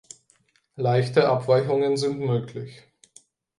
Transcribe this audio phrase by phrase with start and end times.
[0.77, 2.85] Leichte Abweichungen sind möglich.